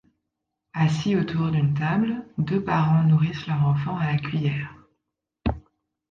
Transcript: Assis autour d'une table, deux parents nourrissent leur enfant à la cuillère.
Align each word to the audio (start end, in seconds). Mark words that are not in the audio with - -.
Assis 0.73 1.15
autour 1.15 1.51
d'une 1.51 1.75
table, 1.75 2.25
deux 2.39 2.63
parents 2.63 3.03
nourrissent 3.03 3.45
leur 3.45 3.63
enfant 3.67 3.95
à 3.99 4.11
la 4.13 4.17
cuillère. 4.17 4.73